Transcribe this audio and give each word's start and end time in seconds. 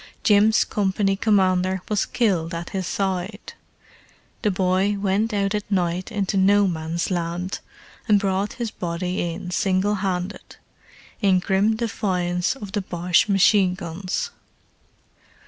Jim's 0.23 0.63
company 0.63 1.15
commander 1.15 1.83
was 1.87 2.07
killed 2.07 2.55
at 2.55 2.71
his 2.71 2.87
side: 2.87 3.53
the 4.41 4.49
boy 4.49 4.97
went 4.97 5.31
out 5.31 5.53
at 5.53 5.69
night 5.69 6.11
into 6.11 6.37
No 6.37 6.67
Man's 6.67 7.11
Land 7.11 7.59
and 8.07 8.19
brought 8.19 8.53
his 8.53 8.71
body 8.71 9.21
in 9.31 9.51
single 9.51 9.93
handed, 10.01 10.55
in 11.21 11.37
grim 11.37 11.75
defiance 11.75 12.55
of 12.55 12.71
the 12.71 12.81
Boche 12.81 13.29
machine 13.29 13.75
guns. 13.75 14.31